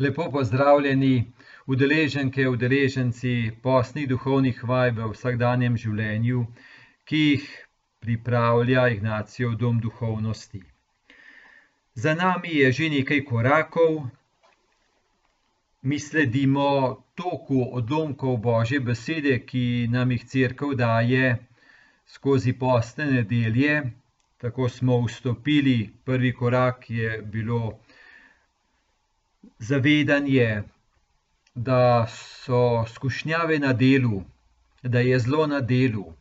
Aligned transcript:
Lepo 0.00 0.30
pozdravljeni, 0.32 1.32
udeleženke, 1.66 2.48
udeleženci 2.48 3.50
postnih 3.62 4.06
duhovnih 4.08 4.62
vaj 4.64 4.94
v 4.96 5.08
vsakdanjem 5.10 5.74
življenju, 5.82 6.44
ki 7.04 7.18
jih 7.24 7.50
pripravlja 8.00 8.86
Ignacijev 8.94 9.58
dom 9.60 9.82
duhovnosti. 9.84 10.62
Za 11.94 12.14
nami 12.14 12.54
je 12.62 12.72
že 12.78 12.88
nekaj 12.94 13.20
korakov, 13.28 14.00
mi 15.82 15.98
sledimo 15.98 17.04
toku 17.14 17.60
odlomkov 17.82 18.40
Božje 18.48 18.80
besede, 18.80 19.36
ki 19.44 19.86
nam 19.92 20.16
jih 20.16 20.24
Cerkev 20.24 20.74
daje 20.80 21.36
skozi 22.06 22.56
postne 22.56 23.12
nedelje. 23.12 23.82
Tako 24.40 24.68
smo 24.68 25.02
vstopili, 25.04 25.90
prvi 26.04 26.32
korak 26.32 26.90
je 26.90 27.22
bilo 27.22 27.76
zavedanje, 29.58 30.62
da 31.54 32.06
so 32.08 32.84
skušnjave 32.88 33.58
na 33.58 33.72
delu, 33.72 34.22
da 34.82 35.00
je 35.00 35.18
zlo 35.18 35.46
na 35.46 35.60
delu, 35.60 36.14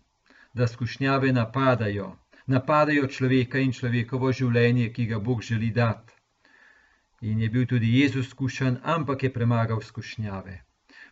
da 0.53 0.67
skušnjave 0.67 1.33
napadajo, 1.33 2.15
napadajo 2.45 3.07
človeka 3.07 3.59
in 3.59 3.71
človekovo 3.71 4.31
življenje, 4.31 4.89
ki 4.93 5.05
ga 5.05 5.19
Bog 5.19 5.41
želi 5.41 5.69
dati. 5.71 6.13
In 7.21 7.41
je 7.41 7.49
bil 7.49 7.65
tudi 7.67 7.99
Jezus 7.99 8.29
skušen, 8.29 8.79
ampak 8.83 9.23
je 9.23 9.33
premagal 9.33 9.81
skušnjave. 9.81 10.61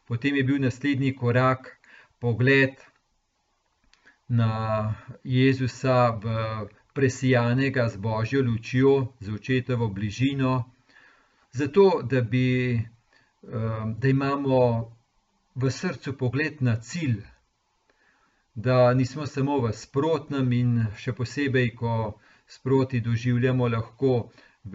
Potem 0.06 0.36
je 0.36 0.44
bil 0.44 0.62
naslednji 0.64 1.16
korak, 1.16 1.78
pogled 2.20 2.80
na 4.28 4.96
Jezusa, 5.24 6.16
v 6.24 6.68
presijanega 6.94 7.88
z 7.90 7.98
Božjo 7.98 8.42
lučjo, 8.42 9.14
z 9.20 9.30
očetovo 9.30 9.90
bližino, 9.90 10.64
zato 11.58 12.02
da, 12.04 12.22
bi, 12.22 12.74
ehm, 12.74 13.94
da 14.00 14.08
imamo 14.08 14.60
v 15.56 15.72
srcu 15.72 16.14
pogled 16.18 16.62
na 16.62 16.76
cilj, 16.76 17.22
da 18.54 18.94
nismo 18.94 19.26
samo 19.26 19.58
v 19.64 19.72
sprotnem, 19.74 20.52
in 20.54 20.76
še 20.98 21.14
posebej, 21.18 21.72
ko 21.80 21.94
sproti 22.48 23.02
doživljamo 23.08 23.70
lahko 23.74 24.14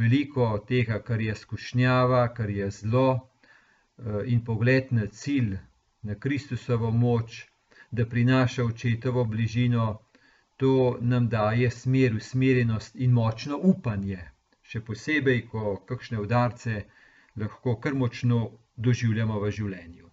veliko 0.00 0.48
tega, 0.68 0.98
kar 1.06 1.22
je 1.22 1.34
skušnjava, 1.44 2.24
kar 2.34 2.50
je 2.50 2.70
zlo, 2.70 3.06
eh, 3.14 4.22
in 4.34 4.42
pogled 4.44 4.90
na 4.90 5.06
cilj, 5.06 5.56
na 6.02 6.18
Kristusovo 6.18 6.90
moč, 6.90 7.44
da 7.90 8.06
prinaša 8.06 8.64
očetovo 8.64 9.24
bližino, 9.24 9.86
to 10.56 10.98
nam 11.00 11.28
daje 11.28 11.70
smer, 11.70 12.18
usmerjenost 12.18 12.96
in 12.96 13.12
močno 13.12 13.58
upanje 13.74 14.31
še 14.72 14.80
posebej, 14.80 15.42
ko 15.52 15.76
kakšne 15.88 16.20
udarce 16.22 16.84
lahko 17.36 17.76
kar 17.76 17.94
močno 17.94 18.38
doživljamo 18.76 19.40
v 19.40 19.50
življenju. 19.58 20.08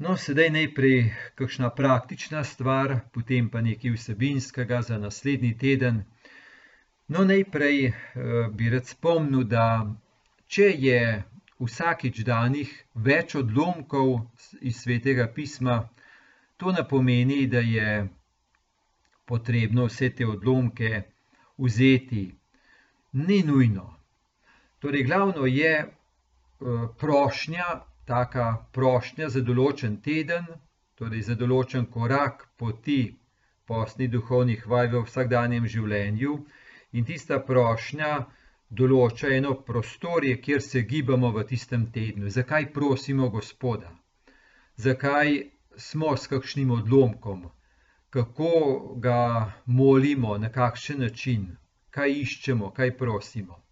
No, 0.00 0.16
sedaj 0.16 0.48
najprej 0.52 1.10
kakšna 1.36 1.70
praktična 1.76 2.40
stvar, 2.44 2.94
potem 3.12 3.50
pa 3.52 3.60
nekaj 3.60 3.92
vsebinskega 3.96 4.80
za 4.82 4.96
naslednji 4.98 5.56
teden. 5.60 6.04
No, 7.08 7.24
najprej 7.24 7.80
eh, 7.88 7.94
bi 8.56 8.70
rad 8.72 8.88
spomnil, 8.88 9.44
da 9.44 9.66
če 10.48 10.70
je 10.84 11.00
vsakič 11.60 12.22
danih 12.24 12.72
več 12.94 13.36
odlomkov 13.36 14.14
iz 14.60 14.80
svetega 14.80 15.28
pisma, 15.36 15.82
to 16.56 16.72
ne 16.72 16.84
pomeni, 16.88 17.44
da 17.46 17.60
je 17.60 18.08
potrebno 19.28 19.84
vse 19.88 20.08
te 20.16 20.26
odlomke 20.26 21.02
vzeti. 21.60 22.26
Ni 23.12 23.42
nujno. 23.42 23.86
Torej, 24.78 25.04
glavno 25.04 25.46
je 25.46 25.72
eh, 25.78 25.88
prošnja, 26.98 27.84
taka 28.06 28.66
prošnja 28.72 29.28
za 29.28 29.40
določen 29.40 30.00
teden, 30.02 30.46
torej 30.94 31.22
za 31.28 31.34
določen 31.34 31.86
korak 31.86 32.48
poti 32.56 33.02
postnih 33.70 34.10
duhovnih 34.10 34.66
vaj 34.66 34.88
v 34.94 35.04
vsakdanjem 35.06 35.66
življenju, 35.68 36.38
in 36.92 37.06
tista 37.06 37.38
prošnja 37.38 38.10
določa 38.70 39.30
eno 39.36 39.54
prostorje, 39.66 40.36
kjer 40.42 40.62
se 40.62 40.82
gibamo 40.82 41.30
v 41.36 41.44
tistem 41.52 41.86
tednu. 41.94 42.30
Zakaj 42.30 42.72
prosimo 42.74 43.28
Gospoda? 43.30 43.92
Zakaj 44.76 45.50
smo 45.76 46.16
s 46.16 46.30
kakšnim 46.30 46.70
odlomkom? 46.70 47.48
Kako 48.10 48.94
ga 48.96 49.52
molimo, 49.66 50.38
na 50.38 50.48
kakšen 50.52 51.00
način, 51.00 51.56
kaj 51.90 52.12
iščemo, 52.22 52.70
kaj 52.70 52.96
prosimo. 52.98 53.62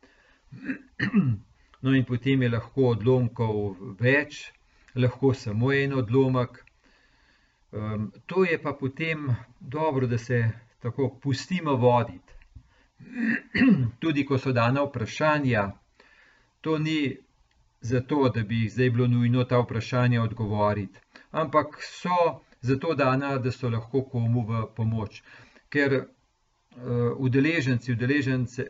No, 1.81 1.93
in 1.94 2.03
potem 2.04 2.43
je 2.43 2.48
lahko 2.50 2.88
odlomkov 2.91 3.59
več, 4.00 4.38
lahko 4.98 5.28
samo 5.31 5.69
en 5.72 5.93
odlomek. 6.00 6.56
Um, 7.71 8.09
to 8.27 8.43
je 8.44 8.56
pa 8.59 8.72
potem 8.72 9.28
dobro, 9.60 10.09
da 10.10 10.19
se 10.19 10.41
tako 10.82 11.06
pustimo 11.22 11.77
voditi. 11.77 12.34
Tudi 14.03 14.25
ko 14.27 14.41
so 14.43 14.50
dana 14.53 14.82
vprašanja, 14.88 15.69
to 16.60 16.78
ni 16.78 16.98
zato, 17.81 18.28
da 18.34 18.43
bi 18.43 18.66
zdaj 18.69 18.91
bilo 18.91 19.06
nujno 19.06 19.44
ta 19.44 19.62
vprašanja 19.62 20.22
odgovoriti, 20.22 20.98
ampak 21.31 21.78
so 21.82 22.19
zato 22.61 22.95
dana, 22.95 23.39
da 23.39 23.53
so 23.53 23.71
lahko 23.71 24.03
komu 24.03 24.47
v 24.47 24.63
pomoč. 24.77 25.23
Ker 25.69 25.95
uh, 25.95 26.07
udeleženci, 27.19 27.93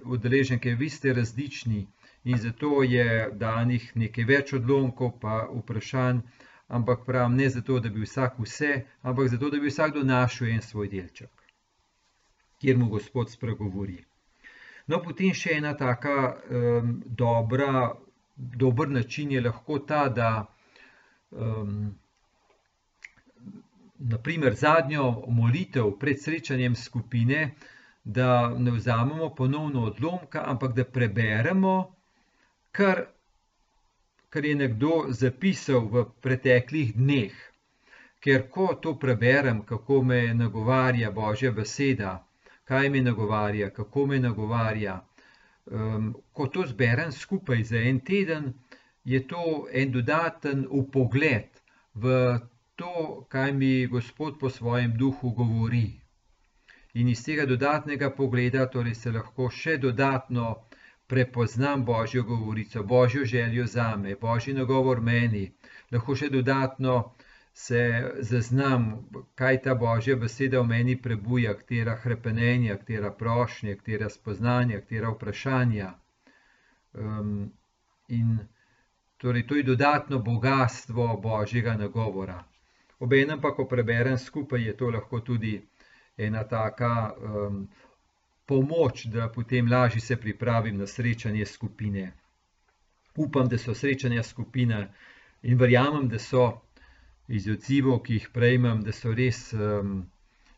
udeleženke, 0.04 0.74
vi 0.74 0.88
ste 0.88 1.12
različni 1.12 1.86
in 2.24 2.38
zato 2.38 2.82
je 2.82 3.30
danih 3.32 3.92
nekaj 3.96 4.24
več 4.24 4.52
odlomkov, 4.52 5.14
pa 5.20 5.46
vprašanj, 5.52 6.20
ampak 6.68 7.06
pravim, 7.06 7.36
ne 7.36 7.48
zato, 7.48 7.80
da 7.80 7.88
bi 7.88 8.04
vsak 8.04 8.38
vse, 8.38 8.84
ampak 9.02 9.28
zato, 9.28 9.50
da 9.50 9.60
bi 9.60 9.70
vsakdo 9.70 10.02
našel 10.04 10.52
en 10.52 10.62
svoj 10.62 10.88
delček, 10.88 11.30
kjer 12.60 12.76
mu 12.76 12.88
Gospod 12.92 13.30
spregovori. 13.30 14.02
No, 14.88 15.00
potem 15.04 15.34
še 15.36 15.56
ena 15.60 15.74
taka 15.76 16.18
um, 16.28 16.92
dobra, 17.04 17.94
dober 18.36 18.88
način 18.88 19.32
je 19.32 19.40
lahko 19.40 19.78
ta, 19.78 20.08
da 20.08 20.30
um, 21.30 21.94
naprimer 23.98 24.54
zadnjo 24.54 25.24
molitev 25.28 25.90
pred 26.00 26.22
srečanjem 26.22 26.74
skupine, 26.74 27.54
da 28.04 28.48
ne 28.58 28.70
vzamemo 28.70 29.34
ponovno 29.34 29.84
odlomka, 29.84 30.42
ampak 30.46 30.74
da 30.74 30.84
preberemo, 30.84 31.94
kar, 32.72 33.04
kar 34.28 34.44
je 34.44 34.54
nekdo 34.54 34.92
zapisal 35.08 35.88
v 35.92 36.04
preteklih 36.22 36.94
dneh. 36.96 37.34
Ker 38.20 38.48
ko 38.50 38.74
to 38.82 38.94
preberem, 38.98 39.62
kako 39.62 40.02
me 40.02 40.34
nagovarja 40.34 41.10
Božja 41.10 41.52
beseda, 41.52 42.16
kaj 42.64 42.88
me 42.90 43.02
nagovarja, 43.02 43.70
kako 43.70 44.06
me 44.06 44.18
nagovarja, 44.20 44.98
um, 45.66 46.14
ko 46.32 46.46
to 46.46 46.66
zberem 46.66 47.12
skupaj 47.12 47.62
za 47.62 47.76
en 47.76 48.00
teden, 48.00 48.52
je 49.04 49.20
to 49.26 49.68
en 49.72 49.92
dodaten 49.92 50.66
upogled 50.70 51.62
v 51.94 52.38
to, 52.78 53.24
kaj 53.28 53.52
mi 53.52 53.86
Gospod 53.86 54.38
po 54.38 54.50
svojem 54.50 54.96
duhu 54.96 55.30
govori. 55.30 56.00
In 56.94 57.08
iz 57.08 57.24
tega 57.24 57.46
dodatnega 57.46 58.10
pogleda 58.10 58.66
torej 58.70 58.94
se 58.94 59.10
lahko 59.12 59.48
še 59.50 59.76
dodatno 59.82 60.44
prepoznam 61.06 61.84
Božjo 61.84 62.22
govorico, 62.22 62.82
Božjo 62.82 63.24
željo 63.24 63.66
za 63.66 63.96
me, 63.96 64.14
Božji 64.20 64.54
nagovor 64.54 65.00
meni, 65.00 65.42
lahko 65.90 66.14
še 66.16 66.28
dodatno 66.30 66.94
se 67.52 67.80
zaznam, 68.30 68.84
kaj 69.34 69.62
ta 69.62 69.74
Božja 69.74 70.16
beseda 70.16 70.60
v 70.60 70.70
meni 70.72 70.96
prebuja, 71.02 71.54
katera 71.58 71.96
hrepenenja, 72.02 72.76
katera 72.82 73.10
prošnja, 73.22 73.74
katera 73.80 74.10
spoznanja, 74.16 74.78
katera 74.84 75.10
vprašanja. 75.16 75.88
Um, 76.94 77.32
in 78.08 78.38
torej 79.16 79.46
to 79.46 79.58
je 79.58 79.66
dodatno 79.72 80.22
bogatstvo 80.30 81.16
Božjega 81.22 81.74
nagovora. 81.74 82.38
Obenem 82.98 83.40
pa, 83.40 83.54
ko 83.54 83.66
preberem 83.70 84.18
skupaj, 84.18 84.62
je 84.62 84.76
to 84.76 84.90
lahko 84.90 85.20
tudi 85.20 85.60
ena 86.18 86.44
taka 86.44 87.14
um, 87.14 87.68
pomoč, 88.46 89.06
da 89.06 89.28
potem 89.28 89.70
lažje 89.70 90.00
se 90.00 90.16
pripravim 90.16 90.78
na 90.78 90.86
srečanje 90.86 91.46
skupine. 91.46 92.12
Upam, 93.16 93.48
da 93.48 93.58
so 93.58 93.74
srečanja 93.74 94.22
skupine 94.22 94.88
in 95.42 95.58
verjamem, 95.58 96.08
da 96.08 96.18
so 96.18 96.60
iz 97.28 97.48
odzivov, 97.48 98.02
ki 98.02 98.18
jih 98.18 98.28
prejmem, 98.34 98.82
da 98.82 98.92
so 98.92 99.14
res 99.14 99.52
um, 99.52 100.06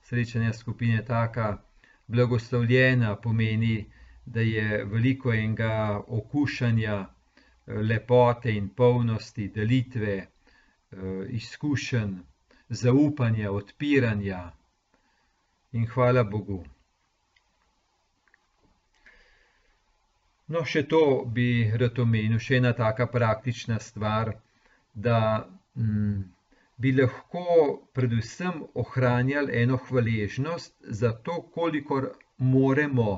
srečanja 0.02 0.52
skupine 0.52 1.04
taka 1.04 1.58
blagoslovljena, 2.06 3.16
pomeni, 3.16 3.87
da 4.25 4.40
je 4.40 4.84
veliko 4.84 5.32
enega 5.32 6.02
okušanja, 6.06 7.06
lepote 7.66 8.52
in 8.52 8.69
polnosti, 8.69 9.48
delitve, 9.54 10.26
izkušenj 11.28 12.19
zaupanja, 12.69 13.52
odpiranja. 13.52 14.52
In 15.72 15.87
hvala 15.87 16.25
Bogu. 16.25 16.64
No, 20.50 20.64
še 20.66 20.82
to 20.90 21.00
bi 21.34 21.70
rad 21.78 21.98
omenil, 22.02 22.40
še 22.42 22.56
ena 22.58 22.72
taka 22.75 23.06
praktična 23.06 23.78
stvar, 23.78 24.32
da 24.94 25.19
mm, 25.78 26.16
bi 26.82 26.92
lahko 26.96 27.44
predvsem 27.94 28.64
ohranjali 28.82 29.60
eno 29.62 29.78
hvaležnost 29.87 30.75
za 31.02 31.12
to, 31.12 31.37
kolikor 31.54 32.08
moremo, 32.38 33.12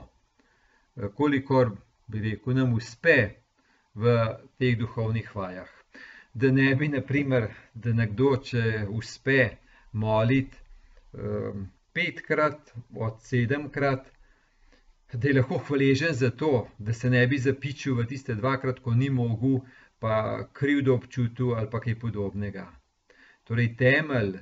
kolikor 1.17 1.73
bi 2.07 2.21
rekel, 2.29 2.59
nam 2.61 2.77
uspe 2.77 3.17
v 3.95 4.19
teh 4.61 4.77
duhovnih 4.77 5.33
vajah. 5.37 5.82
Da 6.35 6.51
ne 6.51 6.75
bi, 6.75 6.89
naprimer, 6.89 7.49
da 7.75 7.93
nekdo, 7.93 8.37
če 8.41 8.87
uspe 8.89 9.39
moliti 9.93 10.57
um, 11.13 11.67
petkrat 11.93 12.73
od 12.95 13.21
sedemkrat, 13.21 14.07
da 15.13 15.29
je 15.29 15.35
lahko 15.35 15.59
hvaležen 15.67 16.15
za 16.15 16.31
to, 16.31 16.69
da 16.79 16.93
se 16.93 17.11
ne 17.11 17.27
bi 17.27 17.39
zapičil 17.39 17.99
v 17.99 18.07
tiste 18.09 18.35
dvakrat, 18.35 18.81
ko 18.81 18.95
ni 18.95 19.11
mogel, 19.11 19.61
pa 19.99 20.49
krivdo 20.53 20.95
občutil 20.95 21.53
ali 21.55 21.69
pa 21.71 21.81
kaj 21.81 21.99
podobnega. 22.01 22.65
Torej, 23.45 23.77
temelj, 23.77 24.39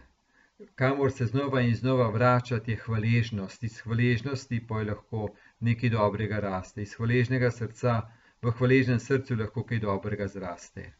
kamor 0.74 1.12
se 1.12 1.26
znova 1.26 1.60
in 1.60 1.74
znova 1.74 2.08
vračati, 2.10 2.70
je 2.70 2.76
hvaležnost. 2.84 3.62
Iz 3.64 3.80
hvaležnosti 3.80 4.66
pa 4.68 4.78
je 4.78 4.90
lahko 4.92 5.28
nekaj 5.60 5.90
dobrega 5.90 6.40
raste, 6.40 6.82
iz 6.82 6.94
hvaležnega 6.94 7.50
srca, 7.50 8.00
v 8.42 8.54
hvaležnem 8.58 9.00
srcu 9.00 9.36
lahko 9.36 9.64
kaj 9.64 9.82
dobrega 9.82 10.28
zraste. 10.28 10.92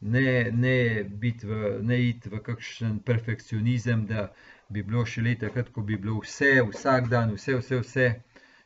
Ne, 0.00 0.50
ne, 0.52 1.02
v, 1.42 1.78
ne 1.82 1.98
iti 2.08 2.30
v 2.30 2.38
kakšen 2.42 3.00
perfekcionizem, 3.02 4.06
da 4.06 4.28
bi 4.70 4.82
bilo 4.86 5.04
še 5.06 5.24
leta, 5.26 5.50
ko 5.50 5.82
bi 5.82 5.96
bilo 5.96 6.20
vse, 6.22 6.60
vsak 6.70 7.08
dan, 7.10 7.34
vse, 7.34 7.58
vse, 7.58 7.80
vse. 7.82 8.08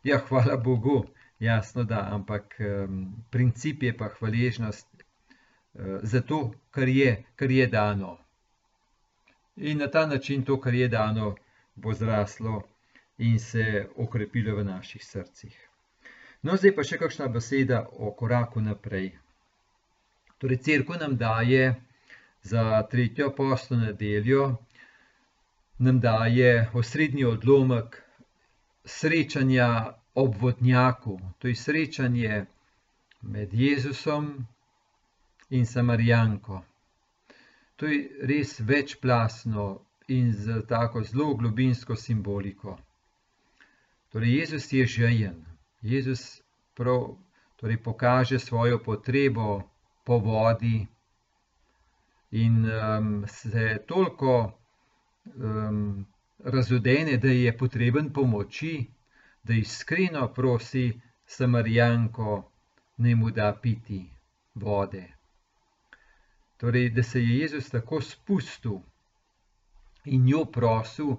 Ja, 0.05 0.19
hvala 0.29 0.57
Bogu, 0.57 1.07
jasno 1.41 1.85
da, 1.85 2.05
ampak 2.13 2.59
um, 2.61 3.07
princip 3.31 3.87
je 3.89 3.95
pa 3.97 4.11
hvaležnost 4.19 4.89
uh, 4.93 6.03
za 6.03 6.21
to, 6.21 6.51
kar 6.71 6.89
je, 6.89 7.23
kar 7.37 7.51
je 7.51 7.67
dano 7.67 8.19
in 9.57 9.79
na 9.79 9.89
ta 9.89 10.07
način 10.07 10.45
to, 10.45 10.61
kar 10.61 10.75
je 10.75 10.89
dano, 10.89 11.35
bo 11.75 11.93
zraslo 11.95 12.63
in 13.19 13.39
se 13.39 13.89
okrepilo 13.97 14.57
v 14.57 14.65
naših 14.65 15.05
srcih. 15.05 15.69
No, 16.43 16.57
zdaj 16.57 16.75
pa 16.75 16.85
še 16.85 16.99
kakšna 16.99 17.29
beseda 17.29 17.87
o 17.93 18.11
koraku 18.17 18.61
naprej. 18.61 19.13
Torej, 20.43 20.59
crkva 20.59 20.97
nam 20.97 21.17
daje 21.17 21.75
za 22.43 22.83
tretjo 22.91 23.29
apostolo 23.29 23.81
nedeljo, 23.81 24.57
nam 25.79 26.01
daje 26.01 26.71
osrednji 26.75 27.25
odlomek 27.25 28.03
srečanja 28.85 29.93
ob 30.15 30.35
vodnjaku, 30.41 31.21
to 31.39 31.49
je 31.49 31.55
srečanje 31.55 32.47
med 33.21 33.55
Jezusom 33.55 34.47
in 35.51 35.67
Samarijanko. 35.67 36.65
To 37.77 37.87
je 37.87 38.11
res 38.23 38.61
večplastno 38.61 39.81
in 40.09 40.33
z 40.33 40.61
tako 40.69 41.03
zelo 41.03 41.35
globinsko 41.35 41.97
simboliko. 41.97 42.79
Torej, 44.09 44.39
Jezus 44.39 44.73
je 44.73 44.87
žejen, 44.87 45.45
Jezus 45.83 46.43
prav, 46.75 47.15
torej 47.57 47.83
pokaže 47.83 48.39
svojo 48.39 48.83
potrebo 48.83 49.72
po 50.05 50.19
vodi 50.19 50.87
in 52.31 52.65
um, 52.65 53.25
se 53.29 53.79
toliko 53.87 54.53
um, 55.25 56.07
razodene, 56.45 57.17
da 57.17 57.29
je 57.29 57.59
potreben 57.59 58.13
pomoči, 58.13 58.87
da 59.43 59.55
iskreno 59.55 60.29
prosi 60.33 61.01
Samarijanko, 61.27 62.51
naj 62.97 63.15
mu 63.15 63.31
da 63.31 63.59
piti 63.63 64.11
vode. 64.55 65.05
Torej, 66.57 66.91
da 66.91 67.03
se 67.03 67.21
je 67.21 67.39
Jezus 67.39 67.71
tako 67.71 68.01
spustil 68.01 68.81
in 70.05 70.29
jo 70.29 70.45
prosil 70.45 71.17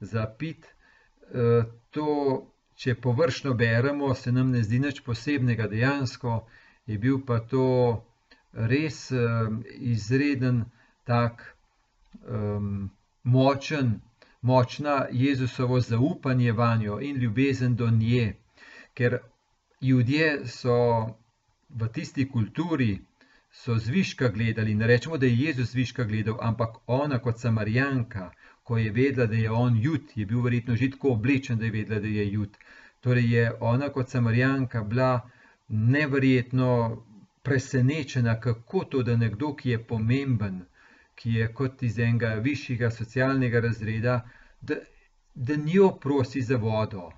za 0.00 0.26
pit, 0.38 0.66
eh, 0.66 1.64
to, 1.90 2.06
če 2.74 2.94
površno 2.94 3.54
beremo, 3.54 4.14
se 4.14 4.32
nam 4.32 4.50
ne 4.50 4.62
zdi 4.62 4.78
nič 4.78 5.00
posebnega, 5.04 5.66
dejansko 5.66 6.46
je 6.86 6.98
bil 6.98 7.18
pa 7.26 7.38
to 7.40 7.64
res 8.56 9.12
izreden, 9.78 10.64
tak 11.04 11.56
močen, 13.22 14.00
močna 14.42 15.06
Jezusovo 15.10 15.80
zaupanje 15.80 16.52
vanjo 16.52 17.00
in 17.00 17.16
ljubezen 17.16 17.76
do 17.76 17.90
nje, 17.90 18.36
ker 18.94 19.18
ljudje 19.82 20.46
so 20.46 20.76
v 21.68 21.88
tisti 21.92 22.28
kulturi, 22.28 23.00
so 23.50 23.78
zviška 23.78 24.28
gledali, 24.28 24.74
ne 24.74 24.86
rečemo, 24.86 25.18
da 25.18 25.26
je 25.26 25.38
Jezus 25.38 25.70
zviška 25.70 26.04
gledal, 26.04 26.36
ampak 26.40 26.76
ona 26.86 27.18
kot 27.18 27.40
Samarijanka, 27.40 28.30
ko 28.62 28.78
je 28.78 28.90
vedela, 28.92 29.26
da 29.26 29.36
je 29.36 29.50
on 29.50 29.76
jud, 29.82 30.12
je 30.14 30.26
bil 30.26 30.42
verjetno 30.42 30.76
že 30.76 30.90
tako 30.90 31.12
oblečen, 31.12 31.58
da 31.58 31.64
je 31.64 31.70
vedela, 31.70 32.00
da 32.00 32.08
je 32.08 32.32
jud. 32.32 32.56
Torej 33.00 33.32
je 33.32 33.52
ona 33.60 33.88
kot 33.88 34.08
Samarijanka 34.08 34.82
bila 34.82 35.30
neverjetno 35.68 37.04
presenečena, 37.46 38.36
kako 38.40 38.84
to, 38.90 39.02
da 39.06 39.16
nekdo, 39.16 39.52
ki 39.56 39.70
je 39.70 39.80
pomemben, 39.92 40.60
ki 41.14 41.38
je 41.38 41.48
kot 41.54 41.82
iz 41.82 41.98
enega 41.98 42.34
višjega 42.44 42.90
socialnega 42.90 43.60
razreda, 43.64 44.20
da, 44.60 44.80
da 45.34 45.56
njo 45.56 45.90
prosi 46.02 46.42
za 46.42 46.56
vodo. 46.56 47.10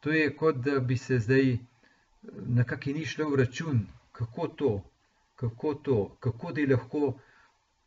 To 0.00 0.12
je 0.12 0.30
kot 0.36 0.62
da 0.64 0.78
bi 0.80 0.96
se 0.96 1.18
zdaj 1.18 1.58
nekako 2.60 2.96
ni 2.96 3.04
šlo 3.06 3.28
v 3.30 3.42
račun, 3.44 3.84
kako 4.12 4.48
to 4.48 4.72
kako 5.40 5.74
to, 5.74 6.16
kako 6.20 6.52
da 6.52 6.60
je 6.60 6.66
lahko 6.66 7.20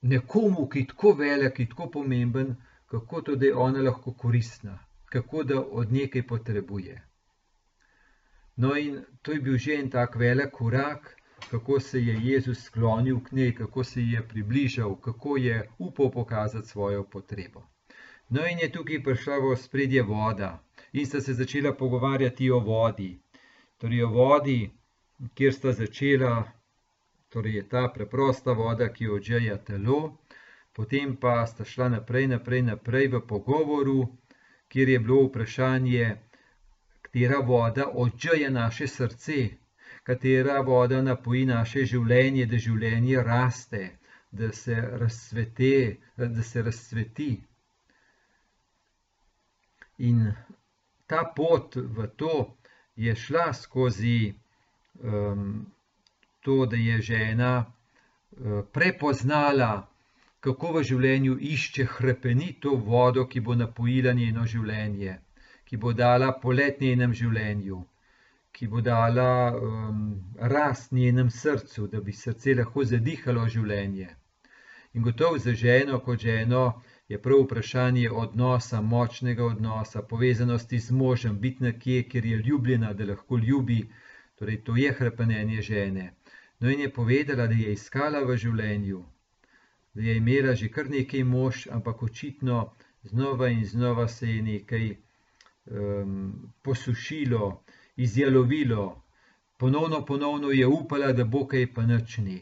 nekomu, 0.01 0.67
ki 0.69 0.79
je 0.79 0.87
tako 0.87 1.11
velik, 1.13 1.53
ki 1.55 1.63
je 1.63 1.69
tako 1.69 1.89
pomemben, 1.91 2.55
kako 2.87 3.21
to, 3.21 3.35
da 3.35 3.45
je 3.45 3.55
ona 3.55 3.81
lahko 3.81 4.13
koristna, 4.13 4.79
kako 5.05 5.43
da 5.43 5.59
od 5.61 5.91
nekaj 5.93 6.27
potrebuje. 6.27 7.01
No, 8.55 8.75
in 8.77 9.03
to 9.21 9.31
je 9.31 9.41
bil 9.41 9.57
že 9.57 9.77
en 9.81 9.89
tak 9.89 10.15
velik 10.15 10.51
korak, 10.51 11.15
kako 11.51 11.79
se 11.79 12.01
je 12.01 12.19
Jezus 12.23 12.63
sklonil 12.63 13.19
k 13.19 13.31
njej, 13.31 13.55
kako 13.55 13.83
se 13.83 14.01
je 14.01 14.27
približal, 14.27 14.95
kako 14.95 15.37
je 15.37 15.69
upal 15.77 16.11
pokazati 16.11 16.67
svojo 16.67 17.03
potrebo. 17.03 17.63
No, 18.29 18.47
in 18.47 18.59
je 18.59 18.71
tukaj 18.71 19.03
prišla 19.03 19.37
v 19.37 19.55
spredje 19.55 20.03
voda, 20.03 20.63
in 20.91 21.05
sta 21.05 21.21
se 21.21 21.33
začela 21.33 21.73
pogovarjati 21.73 22.51
o 22.51 22.59
vodi. 22.59 23.19
Torej, 23.77 24.03
o 24.03 24.09
vodi, 24.09 24.71
kjer 25.33 25.53
sta 25.53 25.71
začela 25.71 26.43
torej 27.33 27.55
je 27.55 27.69
ta 27.69 27.87
preprosta 27.89 28.53
voda, 28.53 28.89
ki 28.93 29.09
odžeja 29.09 29.57
telo, 29.65 30.17
potem 30.77 31.15
pa 31.17 31.45
sta 31.49 31.65
šla 31.65 31.89
naprej, 31.95 32.27
naprej, 32.35 32.61
naprej 32.67 33.09
v 33.15 33.21
pogovoru, 33.27 33.97
kjer 34.69 34.89
je 34.93 34.99
bilo 34.99 35.23
vprašanje, 35.27 36.11
katera 37.01 37.39
voda 37.47 37.87
odžeja 38.05 38.51
naše 38.53 38.87
srce, 38.87 39.39
katera 40.03 40.61
voda 40.61 41.01
napoji 41.01 41.45
naše 41.45 41.85
življenje, 41.85 42.45
da 42.45 42.57
življenje 42.57 43.23
raste, 43.23 43.83
da 44.31 44.51
se 44.51 44.75
razsvete, 44.75 45.97
da 46.17 46.43
se 46.43 46.61
razsveti. 46.61 47.31
In 49.99 50.33
ta 51.07 51.23
pot 51.35 51.75
v 51.75 52.07
to 52.17 52.57
je 52.95 53.15
šla 53.15 53.53
skozi 53.53 54.33
um, 54.99 55.65
to, 56.43 56.65
da 56.65 56.75
je 56.75 57.01
žena 57.01 57.51
eh, 57.65 58.61
prepoznala, 58.73 59.87
kako 60.39 60.73
v 60.75 60.83
življenju 60.83 61.37
išče 61.39 61.85
hrepenito 61.95 62.75
vodo, 62.75 63.23
ki 63.31 63.39
bo 63.39 63.55
napojila 63.55 64.11
njeno 64.13 64.43
življenje, 64.45 65.15
ki 65.63 65.77
bo 65.77 65.93
dala 65.93 66.33
polet 66.41 66.81
njenem 66.81 67.13
življenju, 67.15 67.79
ki 68.53 68.67
bo 68.67 68.81
dala 68.81 69.53
um, 69.57 70.01
rast 70.37 70.91
njenem 70.91 71.29
srcu, 71.29 71.87
da 71.87 72.01
bi 72.01 72.13
srce 72.13 72.53
lahko 72.59 72.83
zadihalo 72.85 73.47
življenje. 73.49 74.09
In 74.93 75.01
gotovo 75.01 75.39
za 75.41 75.53
ženo, 75.57 75.99
kot 75.99 76.21
ženo, 76.21 76.65
je 77.09 77.17
prav 77.21 77.41
vprašanje 77.43 78.11
odnosa, 78.11 78.81
močnega 78.81 79.45
odnosa, 79.45 80.03
povezanosti 80.11 80.79
z 80.79 80.91
možem, 80.91 81.39
biti 81.39 81.63
nekje, 81.63 82.03
kjer 82.09 82.25
je 82.25 82.37
ljubljena, 82.37 82.93
da 82.93 83.05
lahko 83.09 83.37
ljubi, 83.37 83.79
torej 84.39 84.61
to 84.63 84.77
je 84.77 84.93
hrepenenje 84.99 85.61
žene. 85.61 86.13
No, 86.59 86.69
in 86.69 86.79
je 86.79 86.93
povedala, 86.93 87.47
da 87.47 87.57
je 87.57 87.73
iskala 87.73 88.21
v 88.23 88.37
življenju, 88.37 89.01
da 89.93 90.01
je 90.01 90.17
imela 90.17 90.53
že 90.53 90.69
kar 90.69 90.89
nekaj 90.89 91.23
mož, 91.23 91.67
ampak 91.71 92.03
očitno 92.03 92.59
znova 93.03 93.49
in 93.49 93.65
znova 93.65 94.07
se 94.07 94.29
je 94.29 94.41
nekaj 94.41 94.85
um, 95.65 96.53
posušilo, 96.61 97.63
izjalovilo, 97.95 99.03
ponovno, 99.57 100.05
ponovno 100.05 100.51
je 100.51 100.67
upala, 100.67 101.11
da 101.13 101.23
bo 101.23 101.45
kaj 101.47 101.73
pa 101.73 101.85
nič 101.85 102.17
ni. 102.17 102.39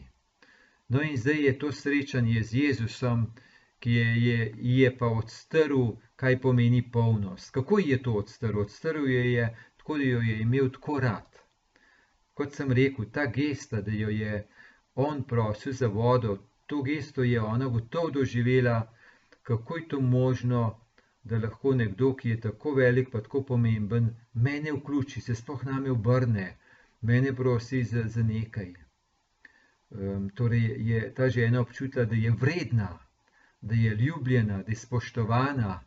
No, 0.88 1.02
in 1.02 1.16
zdaj 1.16 1.44
je 1.44 1.58
to 1.58 1.72
srečanje 1.72 2.42
z 2.42 2.54
Jezusom, 2.54 3.26
ki 3.78 3.92
je, 3.92 4.08
je, 4.24 4.54
je 4.78 4.96
pa 4.98 5.06
odstrl, 5.06 5.96
kaj 6.16 6.40
pomeni 6.40 6.82
polnost. 6.92 7.50
Kako 7.50 7.78
je 7.78 8.02
to 8.02 8.12
odstrl? 8.12 8.60
Odstrl 8.60 9.08
je, 9.08 9.32
je 9.32 9.56
tako, 9.76 9.98
da 9.98 10.04
jo 10.04 10.20
je 10.20 10.40
imel 10.40 10.70
tako 10.70 11.00
rad 11.00 11.32
kot 12.34 12.54
sem 12.54 12.72
rekel, 12.72 13.06
ta 13.12 13.26
gesta, 13.26 13.80
da 13.80 13.92
jo 13.92 14.08
je 14.10 14.46
on 14.94 15.22
prosil 15.24 15.72
za 15.72 15.88
vodo, 15.88 16.38
to 16.66 16.82
gesto 16.82 17.22
je 17.22 17.40
ona 17.40 17.68
gotovo 17.68 18.10
doživela, 18.10 18.92
kako 19.42 19.76
je 19.76 19.88
to 19.88 20.00
možno, 20.00 20.80
da 21.24 21.38
lahko 21.38 21.74
nekdo, 21.74 22.14
ki 22.16 22.28
je 22.28 22.40
tako 22.40 22.74
velik, 22.74 23.10
pa 23.12 23.20
tako 23.22 23.42
pomemben, 23.42 24.10
mene 24.34 24.72
vključi, 24.72 25.20
se 25.20 25.34
sploh 25.34 25.64
name 25.64 25.90
obrne, 25.90 26.56
mene 27.00 27.34
prosi 27.36 27.84
za, 27.84 28.02
za 28.06 28.22
nekaj. 28.22 28.72
Um, 29.90 30.30
torej 30.34 30.74
je 30.88 31.14
ta 31.14 31.28
žena 31.28 31.60
občutila, 31.60 32.04
da 32.04 32.16
je 32.16 32.30
vredna, 32.40 32.98
da 33.60 33.74
je 33.74 33.94
ljubljena, 33.94 34.62
da 34.62 34.72
je 34.72 34.76
spoštovana. 34.76 35.80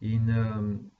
In 0.00 0.30
um, 0.30 0.90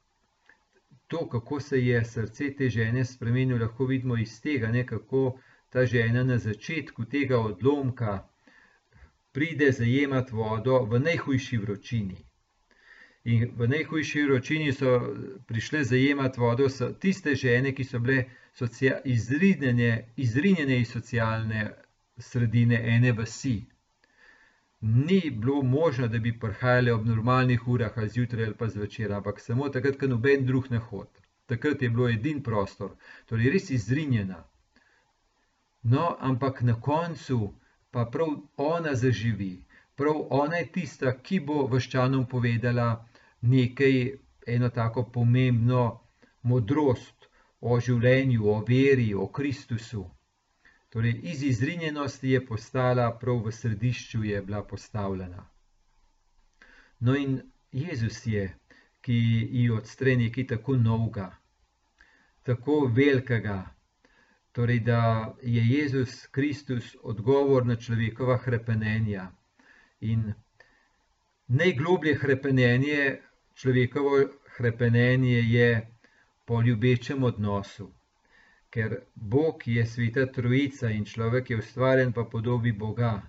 to, 1.06 1.28
kako 1.28 1.60
se 1.60 1.84
je 1.86 2.04
srce 2.04 2.54
te 2.56 2.68
žene 2.68 3.04
spremenilo, 3.04 3.58
lahko 3.58 3.86
vidimo 3.86 4.16
iz 4.16 4.40
tega, 4.40 4.68
ne, 4.68 4.86
kako 4.86 5.38
ta 5.70 5.86
žena 5.86 6.24
na 6.24 6.38
začetku 6.38 7.04
tega 7.04 7.38
odlomka 7.38 8.28
pride 9.32 9.72
zajemati 9.72 10.34
vodo 10.34 10.84
v 10.84 11.00
najhujši 11.00 11.56
vročini. 11.56 12.27
In 13.28 13.50
v 13.56 13.66
najhujši 13.68 14.22
vročini 14.24 14.72
so 14.72 14.92
prišle 15.46 15.82
zajemati 15.84 16.40
vodo 16.40 16.68
tiste 17.00 17.34
žene, 17.34 17.74
ki 17.76 17.84
so 17.84 17.98
bile 18.00 18.22
izrinjene, 19.04 19.90
izrinjene 20.16 20.78
iz 20.80 20.92
socialne 20.94 21.66
sredine 22.18 22.78
ene 22.94 23.12
vasi. 23.12 23.66
Ni 24.80 25.30
bilo 25.30 25.62
možno, 25.62 26.08
da 26.08 26.18
bi 26.18 26.38
prihajale 26.40 26.92
ob 26.92 27.06
normalnih 27.06 27.68
urah, 27.68 27.98
ali 27.98 28.08
zjutraj 28.08 28.44
ali 28.44 28.54
pa 28.54 28.68
zvečer, 28.68 29.12
ampak 29.12 29.40
samo 29.40 29.68
takrat, 29.68 29.98
ko 30.00 30.06
noben 30.06 30.46
drug 30.46 30.70
ne 30.70 30.78
hod. 30.78 31.08
Takrat 31.46 31.82
je 31.82 31.90
bilo 31.90 32.08
edin 32.08 32.42
prostor, 32.42 32.94
torej 33.26 33.50
res 33.50 33.70
izrinjena. 33.70 34.44
No, 35.82 36.16
ampak 36.20 36.62
na 36.62 36.80
koncu 36.80 37.52
pa 37.90 38.04
prav 38.04 38.34
ona 38.56 38.94
zaživi, 38.94 39.58
prav 39.96 40.26
ona 40.30 40.56
je 40.62 40.72
tista, 40.72 41.12
ki 41.12 41.40
bo 41.40 41.66
vaščanom 41.66 42.26
povedala, 42.26 42.88
nekaj, 43.40 44.18
eno 44.46 44.68
tako 44.68 45.04
pomembno 45.12 46.00
modrost 46.42 47.28
o 47.60 47.80
življenju, 47.80 48.46
o 48.48 48.60
veri, 48.68 49.14
o 49.14 49.26
Kristusu. 49.28 50.04
Torej, 50.88 51.20
iz 51.22 51.42
izrinjenosti 51.42 52.30
je 52.30 52.44
postala, 52.46 53.10
prav 53.20 53.42
v 53.44 53.52
središču 53.52 54.22
je 54.24 54.42
bila 54.42 54.62
postavljena. 54.64 55.44
No, 57.00 57.14
in 57.16 57.40
Jezus 57.72 58.26
je, 58.26 58.46
ki 59.00 59.18
ji 59.52 59.70
odstre 59.70 60.16
nekaj 60.16 60.46
tako 60.54 60.76
novega, 60.76 61.28
tako 62.42 62.86
velikega. 62.86 63.74
Torej, 64.52 64.80
da 64.80 65.34
je 65.42 65.62
Jezus 65.68 66.26
Kristus 66.26 66.96
odgovor 67.02 67.66
na 67.66 67.76
človekova 67.76 68.38
hrepenenja. 68.42 69.28
In 70.00 70.32
najgloblje 71.46 72.14
hrepenenje 72.18 73.20
človekovo 73.58 74.18
hrepenenje 74.56 75.38
je 75.38 75.70
po 76.44 76.62
ljubečem 76.62 77.24
odnosu. 77.24 77.90
Ker 78.70 78.96
Bog 79.14 79.66
je 79.66 79.86
sveta 79.86 80.26
trojica 80.26 80.90
in 80.90 81.04
človek 81.04 81.50
je 81.50 81.58
ustvarjen 81.58 82.12
po 82.12 82.24
podobi 82.30 82.72
Boga. 82.72 83.22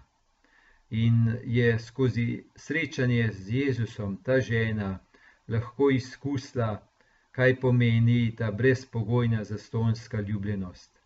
In 0.89 1.38
je 1.43 1.79
skozi 1.79 2.43
srečanje 2.55 3.31
z 3.31 3.53
Jezusom 3.53 4.17
ta 4.24 4.39
žena 4.39 5.00
lahko 5.48 5.89
izkusila, 5.89 6.88
kaj 7.31 7.59
pomeni 7.59 8.36
ta 8.36 8.51
brezpogojna 8.51 9.43
zastonska 9.43 10.21
ljubljenost. 10.21 11.00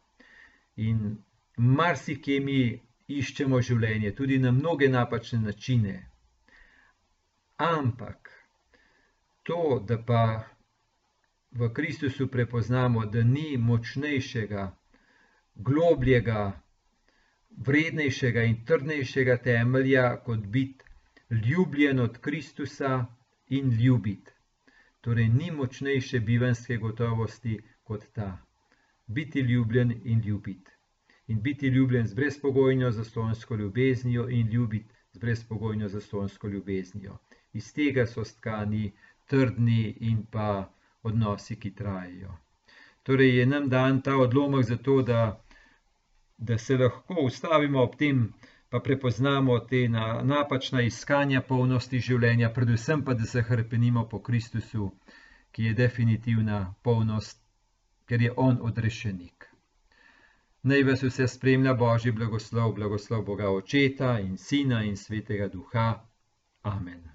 In 0.75 1.17
marsikje 1.57 2.39
mi 2.39 2.81
iščemo 3.07 3.61
življenje, 3.61 4.15
tudi 4.15 4.39
na 4.39 4.51
mnoge 4.51 4.89
napačne 4.89 5.39
načine. 5.39 6.09
Ampak 7.57 8.42
to, 9.43 9.83
da 9.87 9.97
pa 9.97 10.43
v 11.51 11.69
Kristusu 11.73 12.27
prepoznamo, 12.27 13.05
da 13.05 13.23
ni 13.23 13.57
močnejšega, 13.57 14.75
globljega, 15.55 16.61
vrednejšega 17.57 18.43
in 18.43 18.63
trdnejšega 18.65 19.37
temelja, 19.37 20.07
kot 20.25 20.39
biti 20.39 20.85
ljubljen 21.29 21.99
od 21.99 22.17
Kristusa 22.17 23.05
in 23.49 23.69
ljubiti. 23.69 24.31
Torej, 25.01 25.27
ni 25.27 25.51
močnejše 25.51 26.19
bivanske 26.19 26.77
gotovosti 26.77 27.59
kot 27.83 28.05
ta. 28.13 28.37
Biti 29.07 29.39
ljubljen 29.39 29.91
in 30.03 30.19
ljubiti. 30.19 30.71
In 31.27 31.41
biti 31.41 31.67
ljubljen 31.67 32.07
z 32.07 32.13
brezpogojno 32.13 32.91
zastonsko 32.91 33.55
ljubeznijo 33.55 34.29
in 34.29 34.47
ljubiti 34.47 34.93
z 35.11 35.17
brezpogojno 35.17 35.87
zastonsko 35.87 36.47
ljubeznijo. 36.47 37.17
Iz 37.53 37.73
tega 37.73 38.05
so 38.05 38.23
stkani 38.23 38.91
trdni 39.27 39.97
in 39.99 40.25
pa 40.25 40.69
odnosi, 41.03 41.55
ki 41.59 41.75
trajajo. 41.75 42.37
Torej 43.03 43.37
je 43.37 43.45
nam 43.45 43.69
dan 43.69 44.01
ta 44.01 44.17
odlomek 44.17 44.65
za 44.65 44.77
to, 44.77 45.01
da, 45.01 45.43
da 46.37 46.57
se 46.57 46.77
lahko 46.77 47.25
ustavimo 47.25 47.83
ob 47.83 47.95
tem, 47.95 48.33
pa 48.69 48.79
prepoznamo 48.79 49.59
te 49.59 49.87
na, 49.89 50.21
napačna 50.23 50.81
iskanja 50.81 51.41
polnosti 51.41 51.99
življenja, 51.99 52.49
predvsem 52.49 53.03
pa, 53.05 53.13
da 53.13 53.25
se 53.25 53.41
hrpenimo 53.41 54.07
po 54.09 54.19
Kristusu, 54.19 54.91
ki 55.51 55.69
je 55.69 55.73
definitivna 55.77 56.73
polnost, 56.81 57.43
ker 58.09 58.21
je 58.21 58.33
On 58.37 58.57
odrešenik. 58.61 59.49
Naj 60.63 60.83
vas 60.87 61.03
vse 61.03 61.27
spremlja 61.27 61.73
Božji 61.73 62.11
blagoslov, 62.11 62.73
blagoslov 62.79 63.25
Boga 63.27 63.51
Očeta 63.51 64.15
in 64.19 64.37
Sina 64.37 64.83
in 64.83 64.95
Svetega 64.97 65.51
Duha. 65.51 65.89
Amen. 66.63 67.12